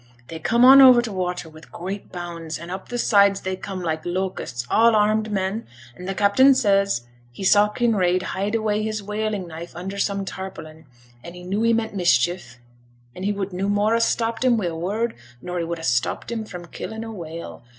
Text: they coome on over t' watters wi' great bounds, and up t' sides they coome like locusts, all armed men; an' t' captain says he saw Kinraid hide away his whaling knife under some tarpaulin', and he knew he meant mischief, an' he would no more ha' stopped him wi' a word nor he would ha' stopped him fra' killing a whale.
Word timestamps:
they 0.29 0.39
coome 0.39 0.65
on 0.65 0.81
over 0.81 0.99
t' 0.99 1.11
watters 1.11 1.53
wi' 1.53 1.61
great 1.71 2.11
bounds, 2.11 2.57
and 2.57 2.71
up 2.71 2.89
t' 2.89 2.97
sides 2.97 3.41
they 3.41 3.55
coome 3.55 3.83
like 3.83 4.03
locusts, 4.03 4.65
all 4.67 4.95
armed 4.95 5.31
men; 5.31 5.67
an' 5.95 6.07
t' 6.07 6.13
captain 6.15 6.55
says 6.55 7.01
he 7.31 7.43
saw 7.43 7.67
Kinraid 7.69 8.23
hide 8.23 8.55
away 8.55 8.81
his 8.81 9.03
whaling 9.03 9.47
knife 9.47 9.75
under 9.75 9.99
some 9.99 10.25
tarpaulin', 10.25 10.85
and 11.23 11.35
he 11.35 11.43
knew 11.43 11.61
he 11.61 11.71
meant 11.71 11.93
mischief, 11.95 12.57
an' 13.13 13.21
he 13.21 13.31
would 13.31 13.53
no 13.53 13.69
more 13.69 13.93
ha' 13.95 13.99
stopped 14.01 14.43
him 14.43 14.57
wi' 14.57 14.65
a 14.65 14.75
word 14.75 15.13
nor 15.39 15.59
he 15.59 15.65
would 15.65 15.77
ha' 15.77 15.83
stopped 15.83 16.31
him 16.31 16.45
fra' 16.45 16.67
killing 16.69 17.03
a 17.03 17.11
whale. 17.11 17.61